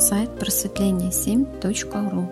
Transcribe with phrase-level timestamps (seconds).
[0.00, 2.30] сайт просветление7.ру.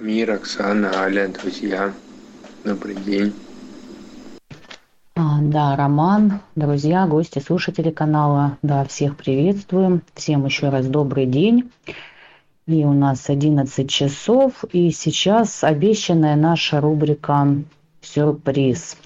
[0.00, 1.92] Мир, Оксана, Аля, друзья,
[2.64, 3.34] добрый день.
[5.14, 10.02] А, да, Роман, друзья, гости, слушатели канала, да, всех приветствуем.
[10.14, 11.70] Всем еще раз добрый день.
[12.66, 17.46] И у нас 11 часов, и сейчас обещанная наша рубрика
[18.00, 18.96] «Сюрприз».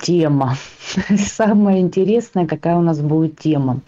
[0.00, 0.56] Тема.
[1.16, 3.80] Самое интересное, какая у нас будет тема.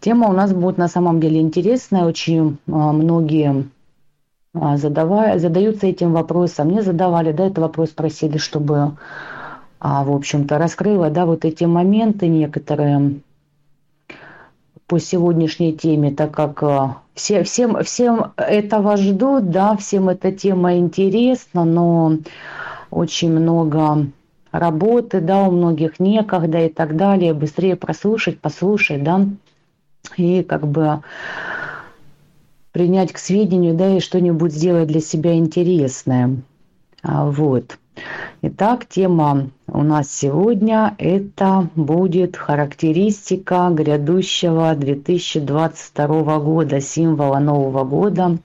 [0.00, 2.04] Тема у нас будет на самом деле интересная.
[2.04, 3.68] Очень а, многие
[4.54, 6.68] а, задавая, задаются этим вопросом.
[6.68, 8.92] Мне задавали, да, этот вопрос просили, чтобы
[9.78, 13.20] а, в общем-то, раскрыла, да, вот эти моменты некоторые
[14.86, 21.64] по сегодняшней теме, так как все, всем, всем этого ждут, да, всем эта тема интересна,
[21.64, 22.18] но
[22.90, 24.06] очень много
[24.52, 29.26] работы, да, у многих некогда и так далее, быстрее прослушать, послушать, да,
[30.16, 31.02] и как бы
[32.72, 36.36] принять к сведению, да, и что-нибудь сделать для себя интересное.
[37.02, 37.78] А, вот.
[38.42, 48.38] Итак, тема у нас сегодня это будет характеристика грядущего 2022 года, символа Нового года.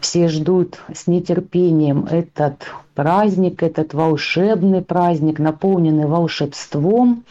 [0.00, 7.24] Все ждут с нетерпением этот праздник, этот волшебный праздник, наполненный волшебством.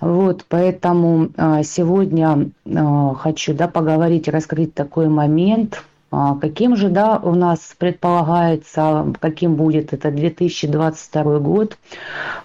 [0.00, 5.82] Вот, поэтому а, сегодня а, хочу да, поговорить, раскрыть такой момент–
[6.12, 11.78] каким же, да, у нас предполагается, каким будет это 2022 год,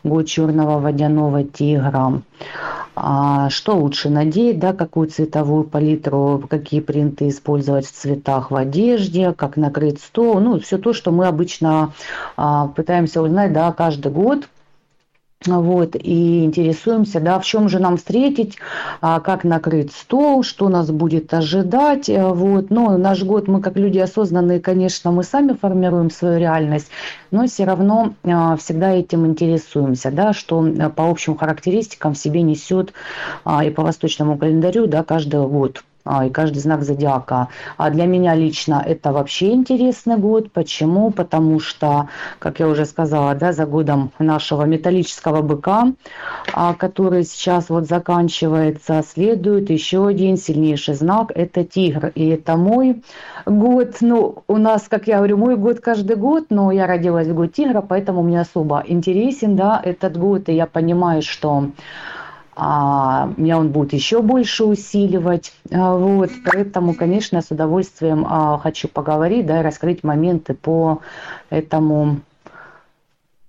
[0.04, 2.22] год черного водяного тигра?
[2.96, 9.34] А что лучше надеть, да, какую цветовую палитру, какие принты использовать в цветах в одежде,
[9.34, 11.94] как накрыть стол, ну, все то, что мы обычно
[12.38, 14.48] а, пытаемся узнать, да, каждый год–
[15.46, 18.58] вот, и интересуемся, да, в чем же нам встретить,
[19.02, 23.78] а, как накрыть стол, что нас будет ожидать, э, вот, но наш год, мы как
[23.78, 26.90] люди осознанные, конечно, мы сами формируем свою реальность,
[27.30, 32.42] но все равно а, всегда этим интересуемся, да, что э, по общим характеристикам в себе
[32.42, 32.94] несет
[33.46, 35.84] а, и по восточному календарю, да, каждый год.
[36.08, 37.50] А, и каждый знак зодиака.
[37.78, 40.52] А для меня лично это вообще интересный год.
[40.52, 41.12] Почему?
[41.12, 42.10] Потому что,
[42.40, 45.94] как я уже сказала, да, за годом нашего металлического быка,
[46.54, 52.12] а, который сейчас вот заканчивается, следует еще один сильнейший знак– это тигр.
[52.16, 53.04] И это мой
[53.46, 53.98] год.
[54.02, 57.54] Ну, у нас, как я говорю, мой год каждый год, но я родилась в год
[57.54, 60.50] тигра, поэтому мне особо интересен, да, этот год.
[60.50, 61.70] И я понимаю, что
[62.60, 65.54] а меня он будет еще больше усиливать.
[65.72, 71.02] А, вот, поэтому, конечно, с удовольствием а, хочу поговорить, да, и раскрыть моменты по
[71.52, 72.22] этому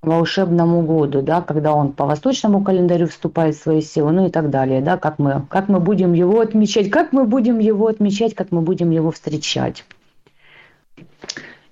[0.03, 4.51] волшебному году, да, когда он по восточному календарю вступает в свои силы, ну и так
[4.51, 8.53] далее, да, как мы, как мы будем его отмечать, как мы будем его отмечать, как
[8.53, 9.87] мы будем его встречать.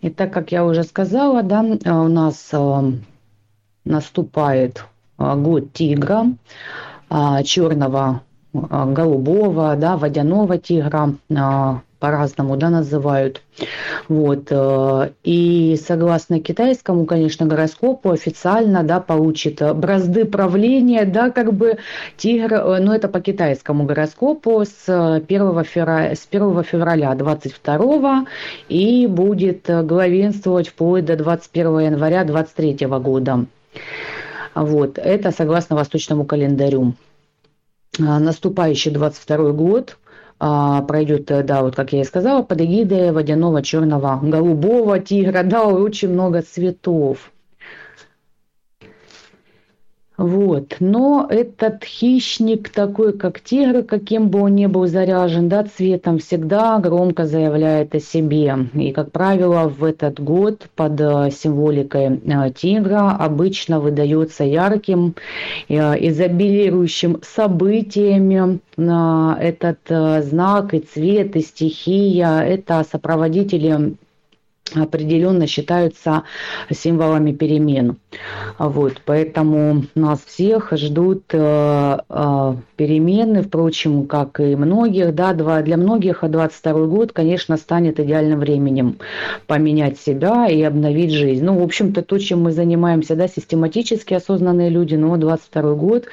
[0.01, 2.93] И так как я уже сказала, да, у нас э,
[3.85, 4.87] наступает
[5.19, 6.27] год тигра,
[7.45, 8.23] черного,
[8.71, 13.43] а, голубого, да, водяного тигра, а, по-разному да, называют.
[14.09, 14.49] Вот.
[14.51, 21.79] Э, и согласно китайскому, конечно, гороскопу официально да, получит бразды правления, да, как бы
[22.17, 28.27] тигр, э, но это по китайскому гороскопу с 1 февраля, с 1 февраля 22
[28.69, 33.47] и будет главенствовать вплоть до 21 января 23 года.
[34.57, 36.95] Вот, это согласно восточному календарю.
[38.01, 39.99] А, наступающий 22 год
[40.39, 45.43] а, пройдет, э, да, вот как я и сказала, под эгидой водяного, черного, голубого тигра,
[45.43, 47.31] да, очень много цветов.
[50.17, 50.77] Вот.
[50.81, 56.79] Но этот хищник такой, как тигр, каким бы он ни был заряжен, да, цветом, всегда
[56.79, 58.57] громко заявляет о себе.
[58.75, 65.15] И, как правило, в этот год под э, символикой э, тигра обычно выдается ярким,
[65.69, 65.75] э,
[66.09, 72.41] изобилирующим событиями этот знак и цвет, и стихия.
[72.41, 73.97] Это сопроводители
[74.75, 76.25] определенно считаются
[76.71, 77.97] символами перемен.
[78.59, 85.15] Вот, поэтому нас всех ждут э, э, перемены, впрочем, как и многих.
[85.15, 88.97] Да, два, для многих 22 год, конечно, станет идеальным временем
[89.47, 91.45] поменять себя и обновить жизнь.
[91.45, 96.05] Ну, в общем-то, то, чем мы занимаемся, да, систематически осознанные люди, но 22 год,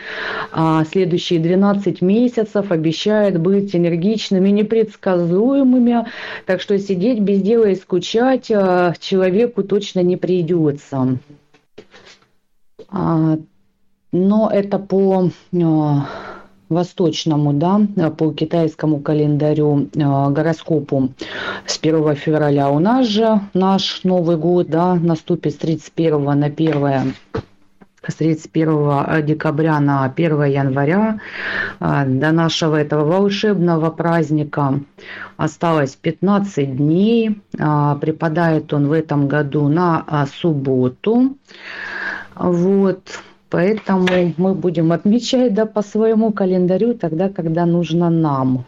[0.52, 6.06] а следующие 12 месяцев обещают быть энергичными, непредсказуемыми,
[6.46, 11.18] так что сидеть без дела и скучать сказать э, человеку точно не придется.
[12.90, 13.38] А,
[14.12, 15.94] но это по э,
[16.70, 17.82] восточному, да,
[18.18, 21.10] по китайскому календарю, э, гороскопу
[21.66, 22.70] с 1 февраля.
[22.70, 27.14] У нас же наш Новый год, да, наступит с 31 на 1
[28.08, 31.20] с 31 декабря на 1 января
[31.80, 34.80] э, до нашего этого волшебного праздника
[35.38, 37.42] осталось 15 дней.
[37.58, 41.38] Э, припадает он в этом году на субботу.
[42.36, 43.02] Вот.
[43.50, 44.08] Поэтому
[44.38, 48.66] мы будем отмечать да, по своему календарю тогда, когда нужно нам.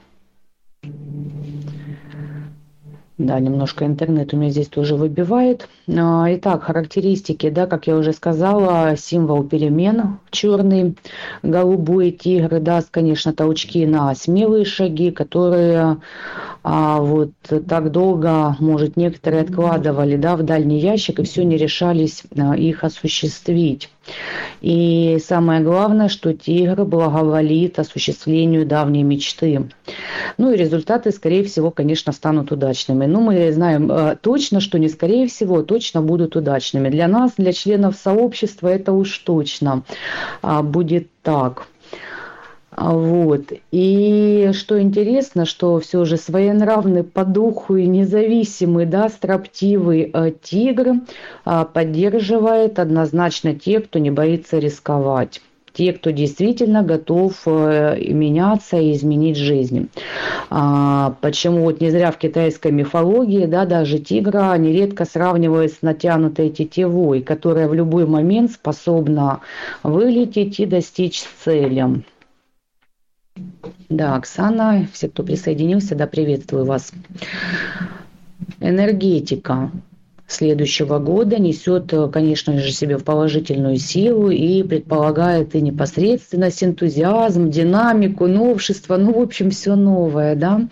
[3.17, 5.69] Да, немножко интернет у меня здесь тоже выбивает.
[5.87, 10.97] А, итак, характеристики, да, как я уже сказала, символ перемен черный,
[11.41, 15.97] голубой тигр даст, конечно, толчки на смелые шаги, которые
[16.61, 17.31] а, вот
[17.69, 22.83] так долго, может, некоторые откладывали, да, в дальний ящик и все не решались а, их
[22.83, 23.89] осуществить.
[24.61, 29.69] И самое главное, что тигр благоволит осуществлению давней мечты.
[30.37, 33.05] Ну и результаты, скорее всего, конечно, станут удачными.
[33.05, 36.89] Но мы знаем э, точно, что не скорее всего, точно будут удачными.
[36.89, 39.83] Для нас, для членов сообщества, это уж точно
[40.41, 41.67] а, будет так.
[42.75, 43.53] Вот.
[43.71, 50.95] И что интересно, что все же своенравный по духу и независимый, да, строптивый э, тигр
[51.45, 55.41] э, поддерживает однозначно тех, кто не боится рисковать
[55.75, 59.89] те, кто действительно готов э, меняться и изменить жизнь.
[60.49, 66.49] А, почему вот не зря в китайской мифологии, да, даже тигра нередко сравнивают с натянутой
[66.49, 69.41] тетивой, которая в любой момент способна
[69.83, 72.03] вылететь и достичь цели.
[73.89, 76.93] Да, Оксана, все, кто присоединился, да, приветствую вас.
[78.61, 79.71] Энергетика
[80.27, 87.49] следующего года несет, э, конечно же, себе в положительную силу и предполагает и непосредственность, энтузиазм,
[87.49, 90.67] динамику, новшество, ну, в общем, все новое, да.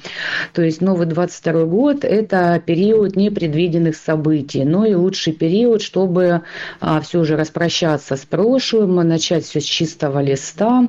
[0.54, 6.42] То есть новый 22 год– это период непредвиденных событий, но и лучший период, чтобы
[6.80, 10.88] а, все же распрощаться с прошлым, начать все с чистого листа,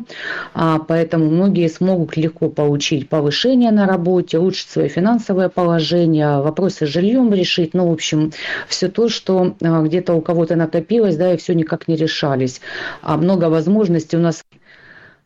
[0.55, 6.89] а, поэтому многие смогут легко получить повышение на работе, улучшить свое финансовое положение, вопросы с
[6.89, 8.33] жильем решить, ну, в общем,
[8.69, 12.61] все то, что а, где-то у кого-то накопилось, да, и все никак не решались.
[13.03, 14.45] А много возможностей у нас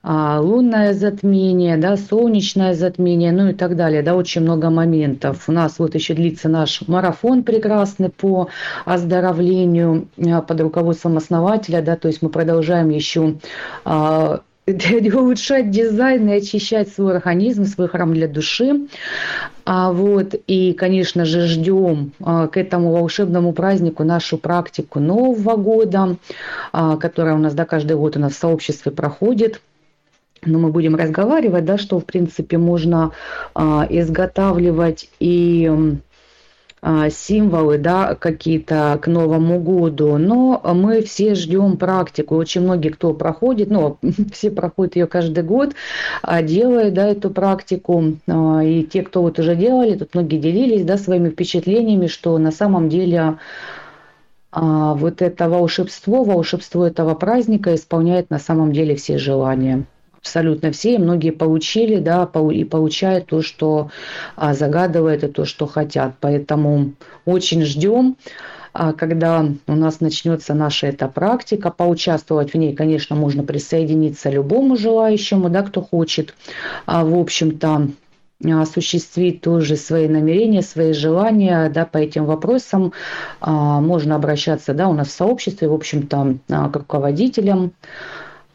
[0.00, 5.48] а, лунное затмение, да, солнечное затмение, ну и так далее, да, очень много моментов.
[5.48, 8.48] У нас вот еще длится наш марафон прекрасный по
[8.84, 13.34] оздоровлению а, под руководством основателя, да, то есть мы продолжаем еще
[15.14, 18.86] улучшать дизайн и очищать свой организм, свой храм для души.
[19.64, 26.16] А вот, и, конечно же, ждем а, к этому волшебному празднику нашу практику Нового года,
[26.72, 29.60] а, которая у нас да, каждый год у нас в сообществе проходит.
[30.44, 33.12] Но мы будем разговаривать, да, что, в принципе, можно
[33.54, 35.98] а, изготавливать и
[37.10, 42.36] символы, да, какие-то к Новому году, но мы все ждем практику.
[42.36, 43.98] Очень многие, кто проходит, ну,
[44.32, 45.74] все проходят ее каждый год,
[46.22, 48.16] а, делают, да, эту практику.
[48.26, 52.52] А, и те, кто вот уже делали, тут многие делились, да, своими впечатлениями, что на
[52.52, 53.38] самом деле
[54.50, 59.84] вот это волшебство, волшебство этого праздника исполняет на самом деле все желания
[60.20, 63.90] абсолютно все, и многие получили, да, и получают то, что
[64.36, 66.14] а, загадывают, и то, что хотят.
[66.20, 66.92] Поэтому
[67.24, 68.16] очень ждем,
[68.72, 74.76] а, когда у нас начнется наша эта практика, поучаствовать в ней, конечно, можно присоединиться любому
[74.76, 76.34] желающему, да, кто хочет,
[76.86, 77.88] а, в общем-то,
[78.40, 82.92] осуществить тоже свои намерения, свои желания, да, по этим вопросам
[83.40, 87.72] можно обращаться, да, у нас в сообществе, в общем-то, к руководителям,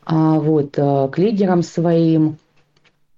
[0.07, 2.37] вот, э, к лидерам своим,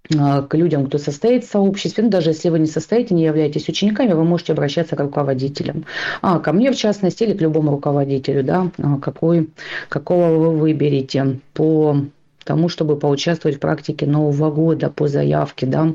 [0.09, 2.03] э, к людям, кто состоит в сообществе.
[2.03, 5.85] Ну, даже если вы не состоите, не являетесь учениками, вы можете обращаться к руководителям.
[6.21, 9.49] А, ко мне, в частности, или к любому руководителю, да, а, какой,
[9.89, 11.97] какого вы выберете по
[12.45, 15.93] тому, чтобы поучаствовать в практике Нового года по заявке, да,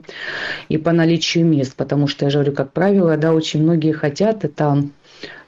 [0.69, 4.45] и по наличию мест, потому что я же говорю, как правило, да, очень многие хотят
[4.45, 4.83] это а,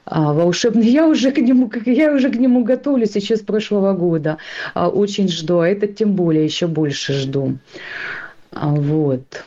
[0.05, 0.87] волшебный.
[0.87, 4.37] Я уже к нему, я уже к нему готовлюсь еще с прошлого года.
[4.73, 7.57] А, очень жду, а этот тем более еще больше жду.
[8.51, 9.43] А, вот.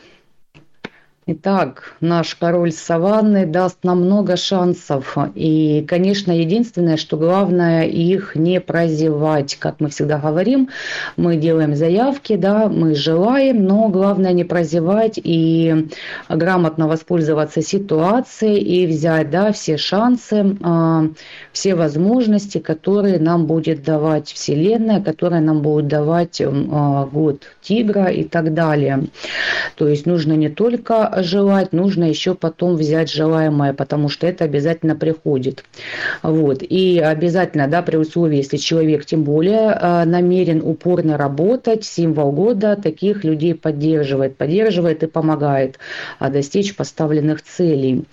[1.29, 5.17] Итак, наш король саванны даст нам много шансов.
[5.35, 9.57] И, конечно, единственное, что главное, их не прозевать.
[9.59, 10.69] Как мы всегда говорим,
[11.17, 15.89] мы делаем заявки, да, мы желаем, но главное не прозевать и
[16.29, 21.07] грамотно воспользоваться ситуацией и взять да, все шансы, а,
[21.51, 28.23] все возможности, которые нам будет давать Вселенная, которые нам будет давать а, год тигра и
[28.23, 29.07] так далее.
[29.75, 34.95] То есть нужно не только желать, нужно еще потом взять желаемое, потому что это обязательно
[34.95, 35.63] приходит.
[36.23, 36.61] Вот.
[36.61, 42.75] И обязательно, да, при условии, если человек тем более э, намерен упорно работать, символ года
[42.81, 45.79] таких людей поддерживает, поддерживает и помогает
[46.19, 48.05] а, достичь поставленных целей.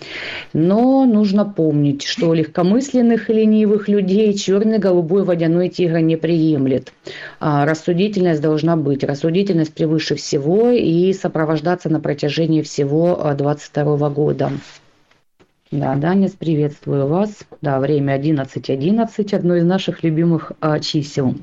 [0.52, 6.92] Но нужно помнить, что легкомысленных и ленивых людей черный, голубой, водяной тигр не приемлет.
[7.40, 9.04] А рассудительность должна быть.
[9.04, 14.52] Рассудительность превыше всего и сопровождаться на протяжении всего 2022 года.
[15.70, 17.40] Да, Данис, приветствую вас.
[17.60, 21.34] Да, время 11.11, 11, одно из наших любимых а, чисел.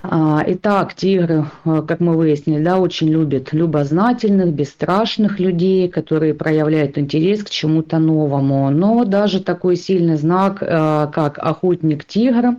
[0.00, 6.98] А, итак, тигры, а, как мы выяснили, да, очень любят любознательных, бесстрашных людей, которые проявляют
[6.98, 8.70] интерес к чему-то новому.
[8.70, 12.58] Но даже такой сильный знак, а, как охотник-тигр,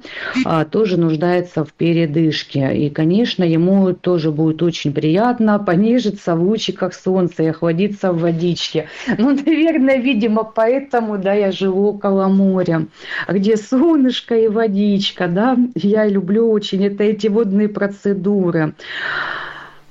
[0.71, 2.75] тоже нуждается в передышке.
[2.75, 8.87] И, конечно, ему тоже будет очень приятно понежиться в лучиках солнца и охладиться в водичке.
[9.17, 12.87] Ну, наверное, видимо, поэтому, да, я живу около моря,
[13.27, 15.57] где солнышко и водичка, да.
[15.75, 18.73] Я люблю очень это эти водные процедуры.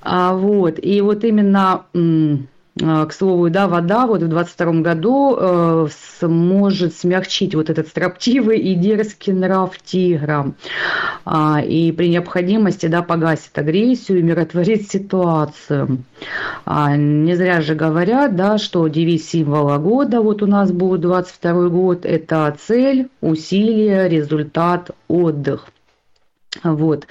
[0.03, 0.79] А, вот.
[0.83, 1.85] И вот именно
[2.83, 5.89] а, к слову, да, вода вот в 22 году э,
[6.21, 10.53] сможет смягчить вот этот строптивый и дерзкий нрав тигра.
[11.25, 16.05] А, и при необходимости, да, погасит агрессию и миротворит ситуацию.
[16.65, 21.69] А, не зря же говорят, да, что девиз символа года, вот у нас будет 22
[21.69, 25.69] год, это цель, усилие, результат, отдых.
[26.63, 27.07] Вот.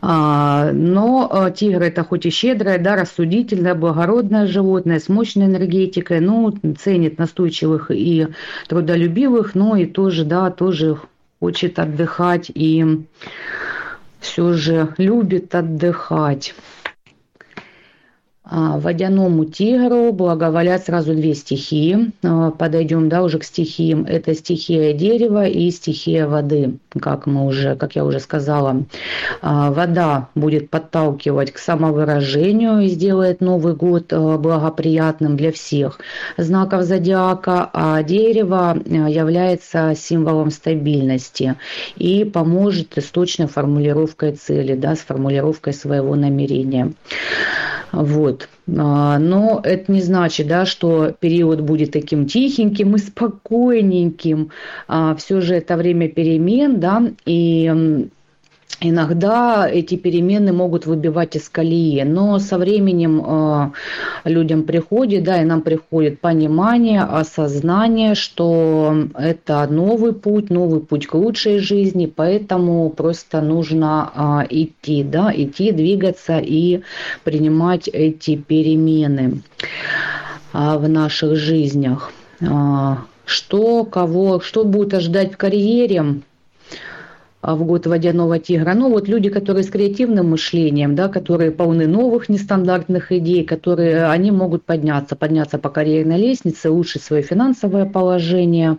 [0.00, 6.20] А, но а, тигр это хоть и щедрое, да, рассудительное, благородное животное с мощной энергетикой,
[6.20, 8.28] ну, ценит настойчивых и
[8.68, 10.98] трудолюбивых, но и тоже, да, тоже
[11.40, 13.04] хочет отдыхать и
[14.20, 16.54] все же любит отдыхать.
[18.46, 22.12] А, водяному тигру благоволят сразу две стихии.
[22.22, 24.04] А, подойдем да, уже к стихиям.
[24.04, 28.84] Это стихия дерева и стихия воды, как, мы уже, как я уже сказала.
[29.40, 35.98] А, вода будет подталкивать к самовыражению и сделает Новый год благоприятным для всех
[36.36, 41.56] знаков зодиака, а дерево является символом стабильности
[41.96, 46.92] и поможет с точной формулировкой цели, да, с формулировкой своего намерения.
[47.94, 48.33] Вот.
[48.76, 54.50] А, но это не значит, да, что период будет таким тихеньким и спокойненьким.
[54.88, 58.08] А, Все же это время перемен, да, и
[58.80, 63.70] Иногда эти перемены могут выбивать из колеи, но со временем э,
[64.24, 71.14] людям приходит, да, и нам приходит понимание, осознание, что это новый путь, новый путь к
[71.14, 76.82] лучшей жизни, поэтому просто нужно э, идти, да, идти, двигаться и
[77.22, 79.42] принимать эти перемены
[80.52, 82.12] э, в наших жизнях.
[82.40, 86.22] Э, что кого, что будет ожидать в карьере,
[87.46, 88.74] в год водяного тигра.
[88.74, 94.30] Ну вот люди, которые с креативным мышлением, да, которые полны новых нестандартных идей, которые они
[94.30, 98.78] могут подняться, подняться по карьерной лестнице, улучшить свое финансовое положение.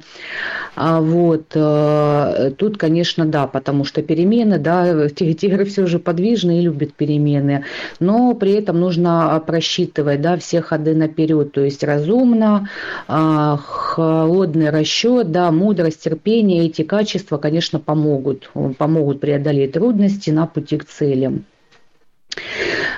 [0.75, 6.61] А вот э, тут, конечно, да, потому что перемены, да, тигры все же подвижны и
[6.61, 7.65] любят перемены,
[7.99, 12.69] но при этом нужно просчитывать, да, все ходы наперед, то есть разумно,
[13.07, 20.77] а, холодный расчет, да, мудрость, терпение, эти качества, конечно, помогут помогут преодолеть трудности на пути
[20.77, 21.45] к целям.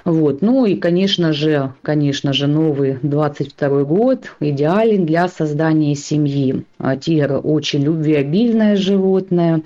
[0.07, 0.41] Вот.
[0.41, 6.63] Ну и, конечно же, конечно же, новый 22 год идеален для создания семьи.
[6.77, 9.63] А тигр очень любвеобильное животное.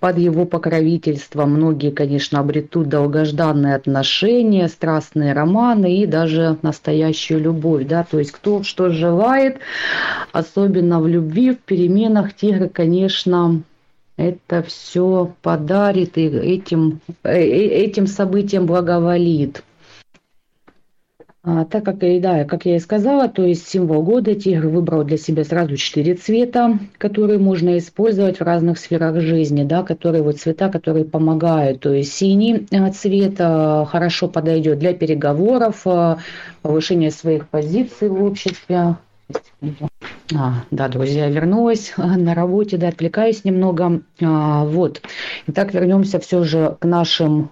[0.00, 7.86] Под его покровительством многие, конечно, обретут долгожданные отношения, страстные романы и даже настоящую любовь.
[7.86, 8.04] Да?
[8.10, 9.58] То есть кто что желает,
[10.32, 13.62] особенно в любви, в переменах тигр, конечно,
[14.16, 19.62] это все подарит и этим, э, э, этим событиям благоволит.
[21.48, 25.04] А, так как, и да, как я и сказала, то есть символ года тигр выбрал
[25.04, 30.38] для себя сразу четыре цвета, которые можно использовать в разных сферах жизни, да, которые вот
[30.38, 31.78] цвета, которые помогают.
[31.78, 36.16] То есть синий э, цвет э, хорошо подойдет для переговоров, э,
[36.62, 38.96] повышения своих позиций в обществе.
[40.34, 44.02] А, да, друзья, вернулась на работе, да, отвлекаюсь немного.
[44.22, 45.02] А, вот.
[45.46, 47.50] Итак, вернемся все же к нашим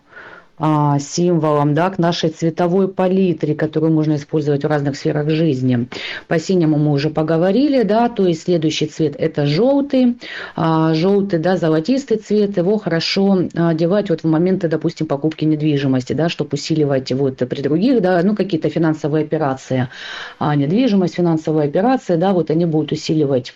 [0.59, 5.89] а, символом, да, к нашей цветовой палитре, которую можно использовать в разных сферах жизни.
[6.29, 10.17] По синему мы уже поговорили, да, то есть следующий цвет это желтый,
[10.55, 16.29] а, желтый, да, золотистый цвет, его хорошо одевать вот в моменты, допустим, покупки недвижимости, да,
[16.29, 19.89] чтобы усиливать вот при других, да, ну какие-то финансовые операции,
[20.39, 23.55] а недвижимость, финансовые операции, да, вот они будут усиливать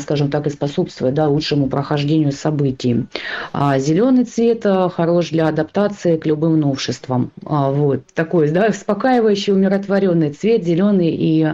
[0.00, 3.06] скажем так, и способствует да, лучшему прохождению событий.
[3.52, 7.30] А зеленый цвет э, хорош для адаптации к любым новшествам.
[7.44, 11.48] А, вот такой да, успокаивающий, умиротворенный цвет, зеленый и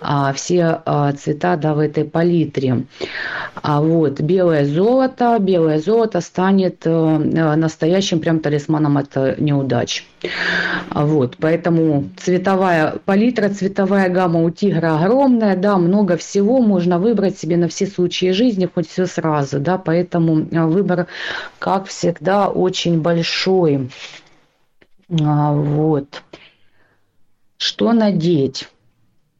[0.00, 2.84] а, все а, цвета да, в этой палитре.
[3.54, 10.04] А вот белое золото, белое золото станет а, настоящим прям талисманом от неудач.
[10.90, 17.56] Вот, поэтому цветовая палитра, цветовая гамма у тигра огромная, да, много всего можно выбрать себе
[17.56, 21.06] на все случаи жизни, хоть все сразу, да, поэтому а, выбор,
[21.58, 23.90] как всегда, очень большой.
[25.20, 26.22] А, вот.
[27.58, 28.68] Что надеть?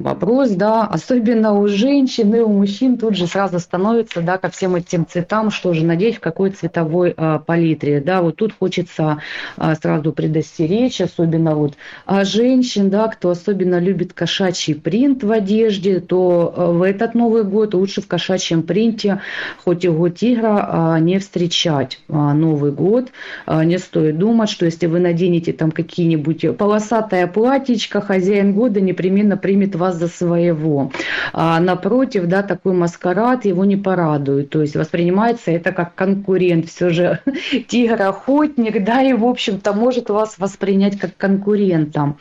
[0.00, 4.74] Вопрос, да, особенно у женщин и у мужчин тут же сразу становится, да, ко всем
[4.74, 9.18] этим цветам, что же надеть, в какой цветовой а, палитре, да, вот тут хочется
[9.56, 11.74] а, сразу предостеречь, особенно вот
[12.06, 17.44] а женщин, да, кто особенно любит кошачий принт в одежде, то а, в этот Новый
[17.44, 19.20] год лучше в кошачьем принте,
[19.62, 23.10] хоть и год тигра, а, не встречать а, Новый год,
[23.44, 29.36] а, не стоит думать, что если вы наденете там какие-нибудь полосатое платьечко, хозяин года непременно
[29.36, 30.90] примет вас за своего.
[31.32, 34.50] А напротив, да, такой маскарад его не порадует.
[34.50, 36.68] То есть воспринимается это как конкурент.
[36.68, 37.20] Все же
[37.68, 42.16] тигр-охотник, да, и, в общем-то, может вас воспринять как конкурента.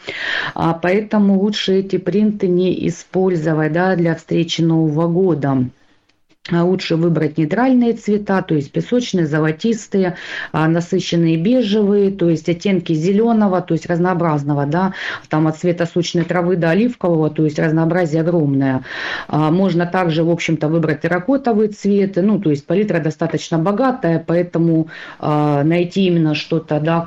[0.55, 5.69] А поэтому лучше эти принты не использовать, да, для встречи Нового года.
[6.47, 10.15] А лучше выбрать нейтральные цвета, то есть песочные, золотистые,
[10.53, 14.93] а, насыщенные бежевые, то есть оттенки зеленого, то есть разнообразного, да,
[15.27, 18.83] там от цвета сочной травы до оливкового, то есть разнообразие огромное.
[19.27, 24.87] А, можно также, в общем-то, выбрать терракотовый цвет, ну, то есть палитра достаточно богатая, поэтому
[25.19, 27.01] найти именно что-то, да,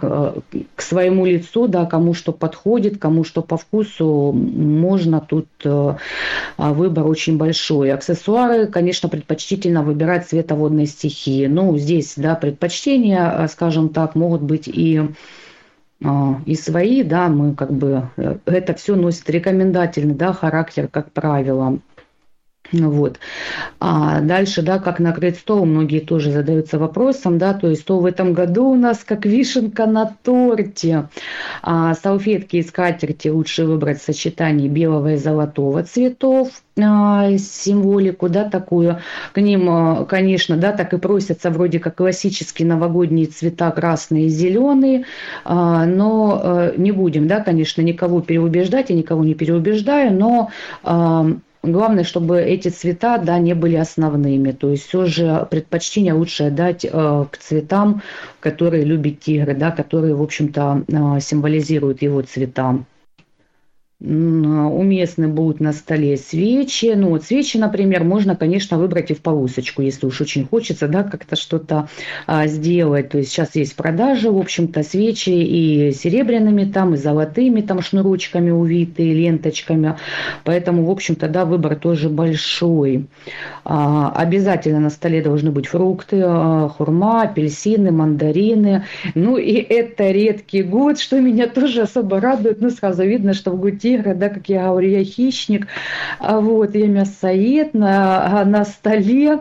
[0.74, 5.48] к своему лицу, да, кому что подходит, кому что по вкусу, можно тут
[6.58, 7.92] выбор очень большой.
[7.92, 11.46] Аксессуары, конечно, предполагаются предпочтительно выбирать световодные стихии.
[11.46, 15.00] Ну, здесь, да, предпочтения, э, скажем так, могут быть и
[16.04, 21.12] э, и свои, да, мы как бы, э, это все носит рекомендательный, да, характер, как
[21.12, 21.78] правило.
[22.72, 23.18] Вот.
[23.80, 28.06] А дальше, да, как накрыть стол, многие тоже задаются вопросом, да, то есть стол в
[28.06, 31.08] этом году у нас как вишенка на торте.
[31.62, 38.48] А салфетки и скатерти лучше выбрать в сочетании белого и золотого цветов, а, символику, да,
[38.48, 39.00] такую.
[39.34, 44.28] К ним, а, конечно, да, так и просятся вроде как классические новогодние цвета красные и
[44.28, 45.04] зеленые,
[45.44, 50.50] а, но не будем, да, конечно, никого переубеждать, я никого не переубеждаю, но
[51.62, 54.50] Главное, чтобы эти цвета да, не были основными.
[54.50, 56.90] То есть все же предпочтение лучше дать э,
[57.30, 58.02] к цветам,
[58.40, 62.84] которые любит тигр, да, которые, в общем-то, э, символизируют его цвета
[64.04, 66.92] уместны будут на столе свечи.
[66.96, 71.04] Ну, вот свечи, например, можно, конечно, выбрать и в полосочку, если уж очень хочется, да,
[71.04, 71.88] как-то что-то
[72.26, 73.10] а, сделать.
[73.10, 78.50] То есть сейчас есть продажи, в общем-то, свечи и серебряными там, и золотыми там шнурочками
[78.50, 79.96] увитые, ленточками.
[80.44, 83.06] Поэтому, в общем-то, да, выбор тоже большой.
[83.64, 88.84] А, обязательно на столе должны быть фрукты, а, хурма, апельсины, мандарины.
[89.14, 92.60] Ну, и это редкий год, что меня тоже особо радует.
[92.60, 95.66] Ну, сразу видно, что в гуте тигра, да, как я говорю, я хищник,
[96.18, 99.40] а вот, я мясоед на, на столе,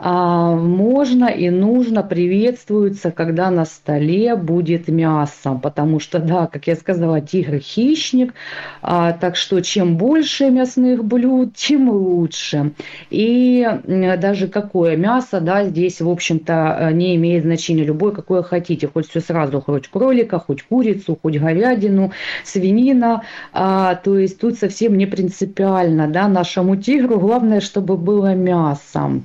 [0.00, 7.20] можно и нужно приветствуется, когда на столе будет мясо, потому что, да, как я сказала,
[7.20, 8.32] тигр хищник,
[8.80, 12.72] а, так что чем больше мясных блюд, тем лучше.
[13.10, 19.08] И даже какое мясо, да, здесь, в общем-то, не имеет значения, любое, какое хотите, хоть
[19.08, 22.12] все сразу, хоть кролика, хоть курицу, хоть говядину,
[22.44, 29.20] свинина, а, то есть тут совсем не принципиально, да, нашему тигру, главное, чтобы было мясо.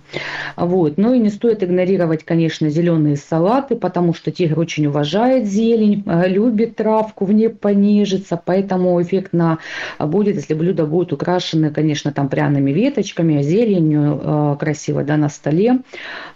[0.66, 0.98] Вот.
[0.98, 6.28] Ну и не стоит игнорировать, конечно, зеленые салаты, потому что тигр очень уважает зелень, э,
[6.28, 9.60] любит травку, в ней понежиться, поэтому эффектно
[10.00, 15.80] будет, если блюдо будет украшено, конечно, там пряными веточками, зеленью, э, красиво, да, на столе.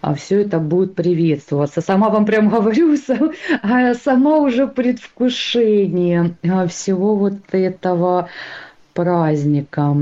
[0.02, 1.82] А Все это будет приветствоваться.
[1.82, 2.96] Сама вам прям говорю,
[3.62, 8.30] а сама уже предвкушение э, всего вот этого
[8.94, 9.96] праздника.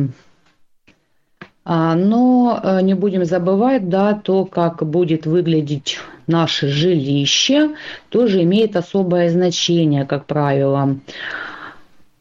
[1.69, 7.71] А, но э, не будем забывать, да, то, как будет выглядеть наше жилище,
[8.07, 10.95] тоже имеет особое значение, как правило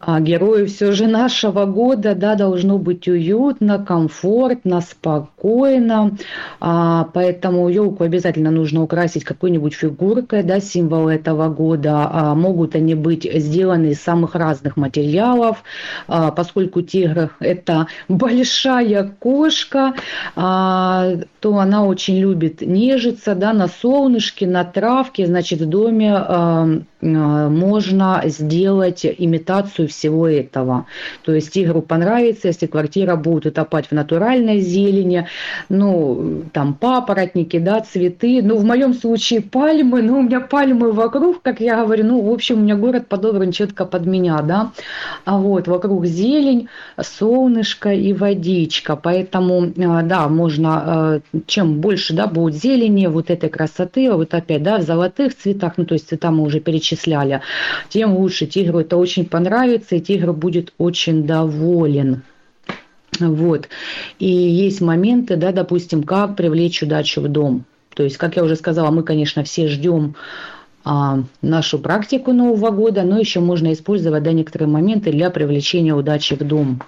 [0.07, 6.17] а герою все же нашего года да, должно быть уютно, комфортно, спокойно.
[6.61, 12.09] А, поэтому елку обязательно нужно украсить какой-нибудь фигуркой, да, символ этого года.
[12.09, 15.65] А, могут они быть сделаны из самых разных материалов,
[16.07, 19.95] а, поскольку тигр это большая кошка,
[20.37, 25.27] а, то она очень любит нежиться да, на солнышке, на травке.
[25.27, 26.69] Значит, в доме а,
[27.03, 30.87] а можно сделать имитацию всего этого.
[31.23, 35.27] То есть тигру понравится, если квартира будет утопать в натуральной зелени,
[35.69, 38.41] ну, там папоротники, да, цветы.
[38.43, 42.33] Ну, в моем случае пальмы, ну, у меня пальмы вокруг, как я говорю, ну, в
[42.33, 44.73] общем, у меня город подобран четко под меня, да.
[45.25, 46.69] А вот вокруг зелень,
[47.01, 48.97] солнышко и водичка.
[48.97, 54.63] Поэтому, э, да, можно, э, чем больше, да, будет зелени, вот этой красоты, вот опять,
[54.63, 57.41] да, в золотых цветах, ну, то есть цвета мы уже перечисляли,
[57.89, 58.47] тем лучше.
[58.47, 62.23] Тигру это очень понравится и тигр будет очень доволен.
[63.21, 63.69] Вот.
[64.19, 67.65] И есть моменты, да, допустим, как привлечь удачу в дом.
[67.95, 70.17] То есть, как я уже сказала, мы, конечно, все ждем
[70.85, 76.37] а, нашу практику Нового года, но еще можно использовать да, некоторые моменты для привлечения удачи
[76.37, 76.83] в дом.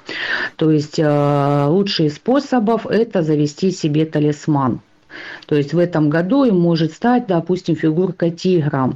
[0.57, 4.81] То есть а, лучший способов это завести себе талисман.
[5.47, 8.93] То есть в этом году им может стать, допустим, фигурка тигра.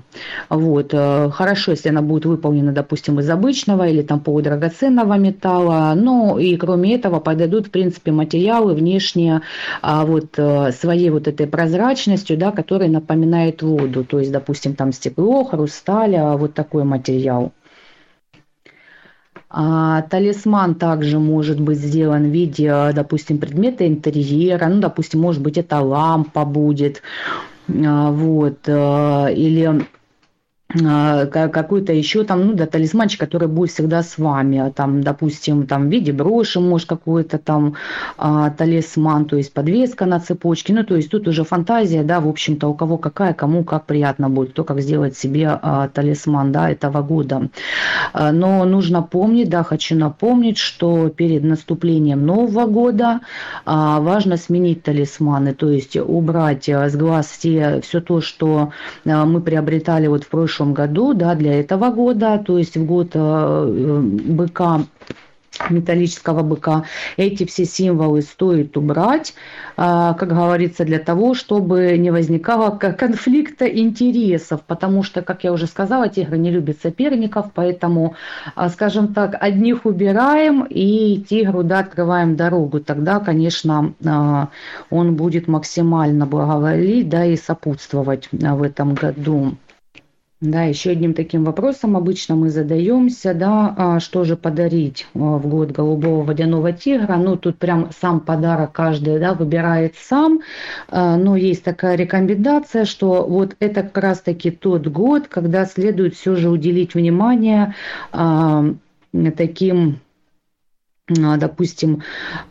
[0.49, 0.91] Вот.
[0.93, 5.93] Э, хорошо, если она будет выполнена, допустим, из обычного или там полудрагоценного металла.
[5.97, 9.43] Но и кроме этого подойдут, в принципе, материалы внешние
[9.81, 14.05] а вот э, своей вот этой прозрачностью, да, который напоминает воду.
[14.05, 17.53] То есть, допустим, там стекло, хрусталь, а вот такой материал.
[19.55, 25.59] А, талисман также может быть сделан в виде, допустим, предмета интерьера, ну, допустим, может быть,
[25.59, 27.03] это лампа будет,
[27.69, 29.87] а, вот, э, или
[30.73, 35.89] какой-то еще там, ну, да, талисманчик, который будет всегда с вами, а там, допустим, там
[35.89, 37.75] в виде броши, может, какой-то там
[38.17, 42.29] а, талисман, то есть подвеска на цепочке, ну, то есть тут уже фантазия, да, в
[42.29, 46.71] общем-то, у кого какая, кому как приятно будет, кто как сделать себе а, талисман, да,
[46.71, 47.49] этого года.
[48.15, 53.21] Но нужно помнить, да, хочу напомнить, что перед наступлением Нового года
[53.65, 58.73] важно сменить талисманы, то есть убрать а, с глаз все, все то, что
[59.05, 62.85] а, мы приобретали вот в прошлом прошлом году, да, для этого года, то есть в
[62.85, 64.83] год э, быка
[65.69, 66.85] металлического быка.
[67.19, 69.35] Эти все символы стоит убрать,
[69.77, 75.67] а, как говорится, для того, чтобы не возникало конфликта интересов, потому что, как я уже
[75.67, 78.15] сказала, тигры не любят соперников, поэтому,
[78.71, 82.81] скажем так, одних убираем и тигру да, открываем дорогу.
[82.81, 83.93] Тогда, конечно,
[84.91, 89.53] он будет максимально благоволить да, и сопутствовать в этом году.
[90.43, 95.47] Да, еще одним таким вопросом обычно мы задаемся, да, а что же подарить а, в
[95.47, 97.15] год голубого водяного тигра.
[97.15, 100.41] Ну, тут прям сам подарок каждый, да, выбирает сам.
[100.89, 106.35] А, но есть такая рекомендация, что вот это как раз-таки тот год, когда следует все
[106.35, 107.77] же уделить внимание
[109.37, 110.12] таким а,
[111.15, 112.03] допустим,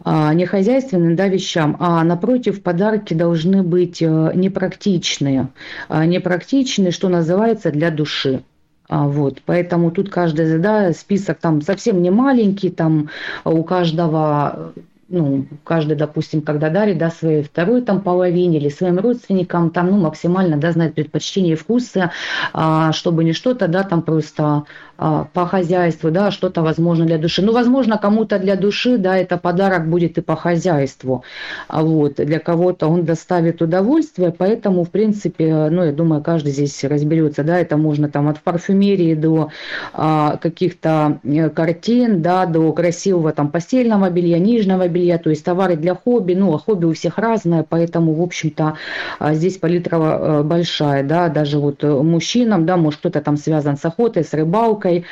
[0.04, 5.50] а, не хозяйственным да, вещам, а напротив подарки должны быть э, непрактичные.
[5.90, 8.44] А, непрактичные, что называется, для души.
[8.90, 13.10] Вот, поэтому тут каждый да, список там совсем не маленький, там
[13.46, 14.74] у каждого
[15.12, 19.98] ну, каждый, допустим, когда дарит, да, своей второй там половине или своим родственникам, там, ну,
[19.98, 22.10] максимально, да, знает предпочтения и вкусы,
[22.54, 24.64] а, чтобы не что-то, да, там просто
[25.04, 27.42] а, по хозяйству, да, что-то, возможно, для души.
[27.42, 31.24] Ну, возможно, кому-то для души, да, это подарок будет и по хозяйству,
[31.68, 36.84] а вот, для кого-то он доставит удовольствие, поэтому, в принципе, ну, я думаю, каждый здесь
[36.84, 39.50] разберется, да, это можно там от парфюмерии до
[39.94, 45.44] а, каких-то э, картин, да, до красивого там постельного белья, нижнего белья, хобби, то есть
[45.44, 48.74] товары для хобби, ну, а хобби у всех разное, поэтому, в общем-то,
[49.20, 53.86] а, здесь палитра э, большая, да, даже вот мужчинам, да, может кто-то там связан с
[53.86, 55.06] охотой, с рыбалкой,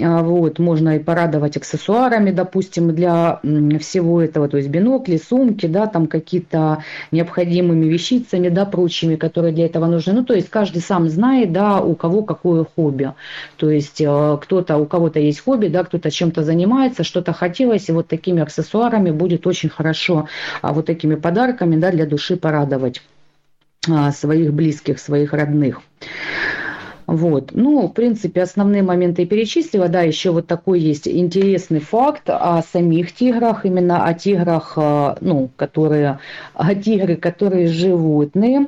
[0.00, 3.40] а, вот, можно и порадовать аксессуарами, допустим, для
[3.80, 6.82] всего этого, то есть бинокли, сумки, да, там какие-то
[7.12, 11.80] необходимыми вещицами, да, прочими, которые для этого нужны, ну, то есть каждый сам знает, да,
[11.80, 13.12] у кого какое хобби,
[13.56, 17.92] то есть э, кто-то, у кого-то есть хобби, да, кто-то чем-то занимается, что-то хотелось, и
[17.92, 20.28] вот такими аксессуарами будет очень хорошо,
[20.62, 23.02] а вот такими подарками, да, для души порадовать
[23.90, 25.82] а, своих близких, своих родных.
[27.06, 27.50] Вот.
[27.52, 29.88] Ну, в принципе, основные моменты перечислила.
[29.88, 35.50] Да, еще вот такой есть интересный факт о самих тиграх, именно о тиграх, э, ну,
[35.56, 36.18] которые,
[36.54, 38.66] о тигры, которые животные.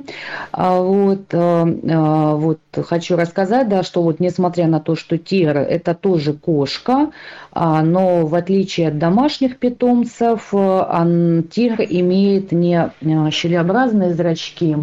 [0.51, 5.57] А вот, э, э, вот хочу рассказать, да, что вот несмотря на то, что тигр
[5.57, 7.11] это тоже кошка,
[7.51, 12.91] а, но в отличие от домашних питомцев, тигр имеет не
[13.31, 14.77] щелеобразные зрачки,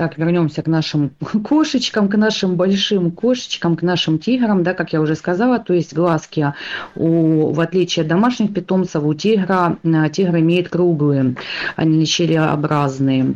[0.00, 1.10] так, вернемся к нашим
[1.44, 5.92] кошечкам, к нашим большим кошечкам, к нашим тиграм, да, как я уже сказала, то есть
[5.92, 6.54] глазки,
[6.96, 9.76] у, в отличие от домашних питомцев, у тигра,
[10.10, 11.34] тигр имеет круглые,
[11.76, 13.34] а не щелеобразные.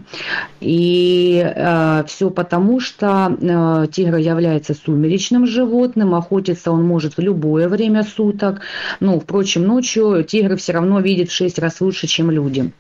[0.63, 7.69] И э, все потому, что э, тигр является сумеречным животным, охотиться он может в любое
[7.69, 8.63] время суток,
[9.01, 12.73] ну, впрочем, ночью тигр все равно видит в 6 раз лучше, чем люди.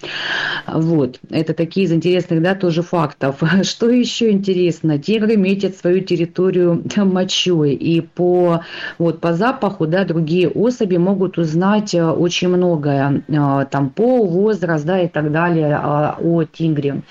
[0.66, 3.42] Вот, это такие из интересных, да, тоже фактов,
[3.74, 8.60] Что еще интересно, тигры метят свою территорию мочой, и по,
[8.98, 14.84] вот, по запаху да, другие особи могут узнать э, очень многое, э, там пол, возраст
[14.84, 17.02] да, и так далее а, о тигре.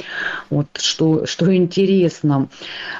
[0.49, 2.47] Вот что, что интересно.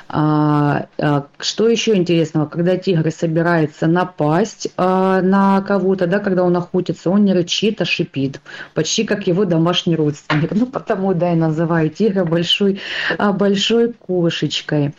[0.09, 7.09] А, а, что еще интересного, когда тигр собирается напасть на кого-то, да, когда он охотится,
[7.09, 8.41] он не рычит, а шипит,
[8.73, 10.51] почти как его домашний родственник.
[10.63, 12.79] Ну, потому, да, и называю тигра большой,
[13.17, 14.93] большой большой кошечкой.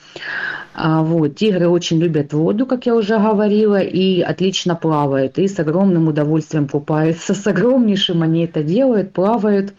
[0.75, 5.59] А, вот, тигры очень любят воду, как я уже говорила, и отлично плавают, и с
[5.59, 9.73] огромным удовольствием купаются, с огромнейшим они это делают, плавают.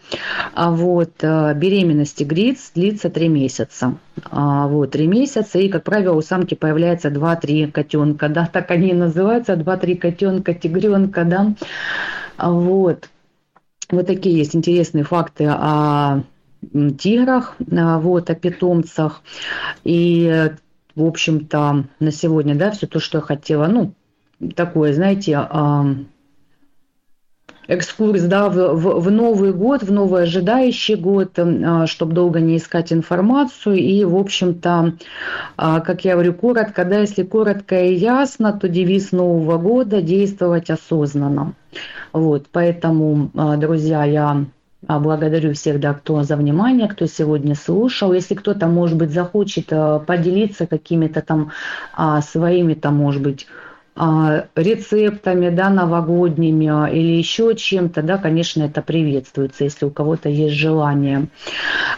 [0.54, 3.94] А вот, а, беременность тигриц длится 3 месяца.
[4.30, 8.88] А, вот, 3 месяца, и, как правило, у самки появляется 2-3 котенка, да, так они
[8.88, 11.54] и называются, 2-3 котенка, тигренка, да.
[12.38, 13.08] Вот.
[13.90, 16.22] Вот такие есть интересные факты о
[16.98, 19.22] тиграх, а, вот, о питомцах.
[19.84, 20.50] И,
[20.94, 23.92] в общем-то, на сегодня, да, все то, что я хотела, ну,
[24.54, 25.36] такое, знаете,
[27.68, 32.56] экскурс да, в, в, в Новый год, в новый ожидающий год, а, чтобы долго не
[32.56, 33.76] искать информацию.
[33.76, 34.94] И, в общем-то,
[35.56, 40.70] а, как я говорю, коротко, да, если коротко и ясно, то девиз Нового года– действовать
[40.70, 41.54] осознанно.
[42.12, 44.44] Вот, поэтому, друзья, я а,
[44.88, 48.12] благодарю всех, да, кто за внимание, кто сегодня слушал.
[48.12, 51.50] Если кто-то, может быть, захочет э, поделиться какими-то там
[51.92, 58.64] а, своими, там, может быть, а, рецептами, да, новогодними а, или еще чем-то, да, конечно,
[58.64, 61.28] это приветствуется, если у кого-то есть желание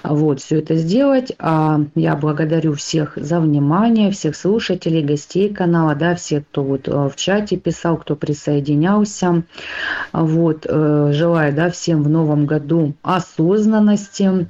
[0.04, 1.32] вот все это сделать.
[1.38, 7.12] А я благодарю всех за внимание, всех слушателей, гостей канала, да, всех, кто вот в
[7.16, 9.42] чате писал, кто присоединялся.
[10.12, 14.46] Вот, э, желаю, да, всем в новом году осознанности,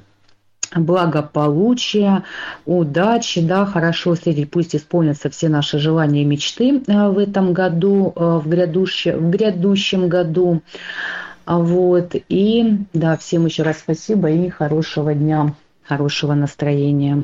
[0.75, 2.23] благополучия,
[2.65, 8.13] удачи, да, хорошо встретить, пусть исполнятся все наши желания и мечты э, в этом году,
[8.15, 10.61] э, в грядущем, в грядущем году.
[11.45, 17.23] Вот, и да, всем еще раз спасибо и хорошего дня, хорошего настроения.